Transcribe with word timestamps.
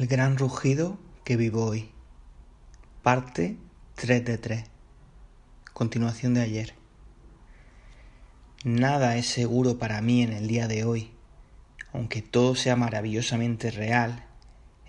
El 0.00 0.06
gran 0.06 0.38
rugido 0.38 0.98
que 1.24 1.36
vivo 1.36 1.62
hoy. 1.62 1.90
Parte 3.02 3.58
3 3.96 4.24
de 4.24 4.38
3. 4.38 4.64
Continuación 5.74 6.32
de 6.32 6.40
ayer. 6.40 6.74
Nada 8.64 9.18
es 9.18 9.26
seguro 9.26 9.78
para 9.78 10.00
mí 10.00 10.22
en 10.22 10.32
el 10.32 10.48
día 10.48 10.68
de 10.68 10.84
hoy, 10.84 11.10
aunque 11.92 12.22
todo 12.22 12.54
sea 12.54 12.76
maravillosamente 12.76 13.70
real 13.70 14.24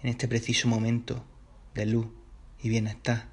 en 0.02 0.12
este 0.12 0.30
preciso 0.30 0.70
momento 0.70 1.26
de 1.74 1.88
luz 1.88 2.08
y 2.64 2.70
bienestar. 2.70 3.26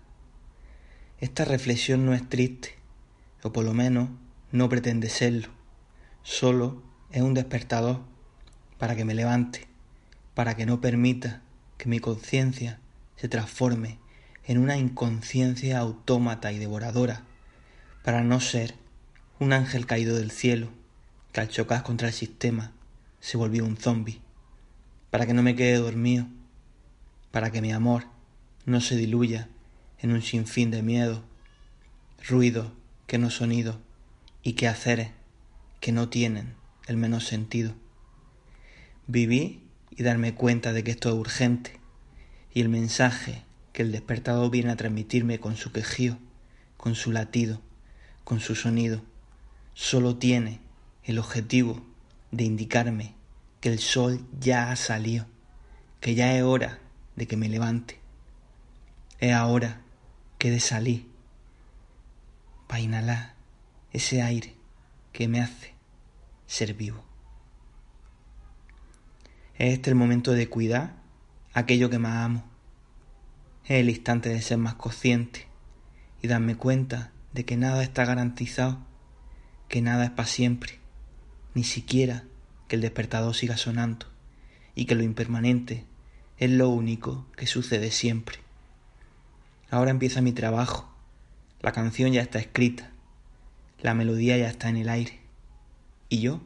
Esta 1.20 1.45
reflexión 1.45 2.05
no 2.05 2.12
es 2.12 2.28
triste, 2.28 2.74
o 3.45 3.52
por 3.52 3.64
lo 3.64 3.72
menos 3.72 4.08
no 4.50 4.69
pretende 4.69 5.08
serlo, 5.08 5.47
solo 6.24 6.83
es 7.12 7.22
un 7.22 7.34
despertador 7.34 8.00
para 8.78 8.97
que 8.97 9.05
me 9.05 9.14
levante, 9.14 9.69
para 10.34 10.56
que 10.56 10.66
no 10.66 10.80
permita 10.80 11.45
que 11.78 11.88
mi 11.88 12.00
conciencia 12.00 12.78
se 13.16 13.28
transforme 13.28 13.98
en 14.45 14.59
una 14.59 14.77
inconsciencia 14.77 15.78
autómata 15.78 16.52
y 16.52 16.58
devoradora, 16.58 17.22
para 18.02 18.22
no 18.22 18.41
ser 18.41 18.75
un 19.39 19.52
ángel 19.52 19.86
caído 19.86 20.17
del 20.17 20.30
cielo 20.30 20.69
que 21.33 21.41
al 21.41 21.48
chocar 21.48 21.83
contra 21.83 22.08
el 22.08 22.14
sistema 22.14 22.72
se 23.20 23.36
volvió 23.36 23.64
un 23.64 23.77
zombi, 23.77 24.20
para 25.11 25.27
que 25.27 25.34
no 25.34 25.42
me 25.42 25.55
quede 25.55 25.77
dormido, 25.77 26.27
para 27.30 27.50
que 27.50 27.61
mi 27.61 27.72
amor 27.72 28.05
no 28.64 28.80
se 28.80 28.97
diluya 28.97 29.48
en 29.98 30.12
un 30.12 30.22
sinfín 30.22 30.70
de 30.70 30.83
miedo, 30.83 31.22
ruidos 32.27 32.72
que 33.06 33.19
no 33.19 33.30
sonido 33.30 33.80
y 34.42 34.55
quehaceres 34.55 35.11
que 35.80 35.92
no 35.92 36.08
tienen 36.08 36.55
el 36.86 36.97
menos 36.97 37.27
sentido. 37.27 37.74
Viví 39.06 39.67
y 39.98 40.04
darme 40.04 40.32
cuenta 40.32 40.72
de 40.72 40.84
que 40.84 40.92
esto 40.92 41.08
es 41.08 41.16
urgente 41.16 41.80
y 42.54 42.60
el 42.60 42.68
mensaje 42.68 43.42
que 43.72 43.82
el 43.82 43.91
despertador 43.91 44.48
viene 44.48 44.70
a 44.70 44.77
transmitirme 44.77 45.40
con 45.40 45.56
su 45.56 45.72
quejío, 45.72 46.18
con 46.77 46.94
su 46.94 47.10
latido, 47.10 47.60
con 48.22 48.38
su 48.38 48.55
sonido, 48.55 49.02
solo 49.74 50.16
tiene 50.16 50.60
el 51.02 51.18
objetivo 51.18 51.84
de 52.30 52.44
indicarme 52.44 53.16
que 53.60 53.70
el 53.70 53.80
sol 53.80 54.24
ya 54.38 54.70
ha 54.70 54.77
salido, 54.77 55.27
que 56.00 56.14
ya 56.14 56.33
es 56.36 56.44
hora 56.44 56.78
de 57.16 57.27
que 57.27 57.36
me 57.36 57.48
levante. 57.48 57.98
Es 59.18 59.33
ahora 59.33 59.80
que 60.38 60.52
de 60.52 60.60
salir 60.60 61.08
para 62.68 62.80
inhalar 62.80 63.34
ese 63.92 64.22
aire 64.22 64.55
que 65.12 65.27
me 65.27 65.40
hace 65.40 65.74
ser 66.46 66.74
vivo. 66.74 67.08
Es 69.59 69.75
este 69.75 69.91
el 69.91 69.97
momento 69.97 70.33
de 70.33 70.48
cuidar 70.48 70.95
aquello 71.53 71.91
que 71.91 71.98
más 71.98 72.25
amo 72.25 72.45
es 73.64 73.81
el 73.81 73.91
instante 73.91 74.28
de 74.28 74.41
ser 74.41 74.56
más 74.56 74.77
consciente 74.77 75.48
y 76.23 76.28
darme 76.28 76.55
cuenta 76.55 77.11
de 77.33 77.45
que 77.45 77.56
nada 77.56 77.83
está 77.83 78.05
garantizado, 78.05 78.79
que 79.68 79.83
nada 79.83 80.05
es 80.05 80.11
para 80.13 80.29
siempre, 80.29 80.79
ni 81.55 81.64
siquiera 81.64 82.23
que 82.68 82.77
el 82.77 82.83
despertador 82.83 83.35
siga 83.35 83.57
sonando 83.57 84.07
y 84.77 84.85
que 84.85 84.95
lo 84.95 85.02
impermanente 85.02 85.85
es 86.39 86.51
lo 86.51 86.68
único 86.68 87.27
que 87.36 87.48
sucede 87.48 87.91
siempre. 87.91 88.39
Ahora 89.70 89.91
empieza 89.91 90.23
mi 90.23 90.30
trabajo, 90.30 90.89
la 91.61 91.73
canción 91.73 92.13
ya 92.13 92.23
está 92.23 92.39
escrita, 92.39 92.92
la 93.83 93.92
melodía 93.92 94.39
ya 94.39 94.48
está 94.48 94.68
en 94.68 94.77
el 94.77 94.89
aire. 94.89 95.18
¿Y 96.08 96.20
yo? 96.20 96.41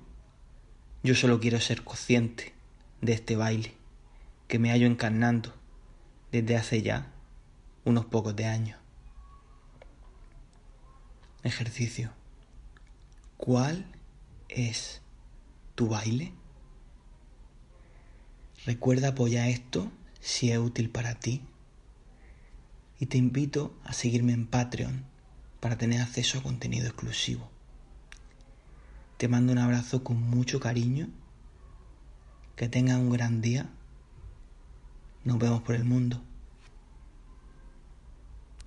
Yo 1.03 1.15
solo 1.15 1.41
quiero 1.41 1.61
ser 1.61 1.85
consciente 1.85 2.55
de 3.03 3.13
este 3.13 3.37
baile 3.37 3.75
que 4.49 4.59
me 4.59 4.71
hallo 4.71 4.87
encarnando 4.87 5.53
desde 6.31 6.57
hace 6.57 6.83
ya 6.83 7.13
unos 7.85 8.07
pocos 8.07 8.35
de 8.35 8.47
años. 8.47 8.79
Ejercicio. 11.43 12.13
¿Cuál 13.37 13.85
es 14.49 15.03
tu 15.75 15.89
baile? 15.89 16.33
Recuerda 18.65 19.09
apoyar 19.09 19.49
esto 19.49 19.91
si 20.21 20.53
es 20.53 20.59
útil 20.59 20.89
para 20.89 21.17
ti. 21.17 21.43
Y 23.01 23.07
te 23.07 23.19
invito 23.19 23.75
a 23.83 23.93
seguirme 23.93 24.33
en 24.33 24.47
Patreon 24.47 25.05
para 25.59 25.77
tener 25.77 26.01
acceso 26.01 26.39
a 26.39 26.43
contenido 26.43 26.87
exclusivo. 26.87 27.51
Te 29.17 29.27
mando 29.27 29.53
un 29.53 29.59
abrazo 29.59 30.05
con 30.05 30.23
mucho 30.23 30.61
cariño. 30.61 31.09
Que 32.63 32.69
tengas 32.69 32.97
un 32.97 33.11
gran 33.11 33.41
día. 33.41 33.67
Nos 35.25 35.37
vemos 35.41 35.63
por 35.63 35.75
el 35.75 35.83
mundo. 35.83 36.23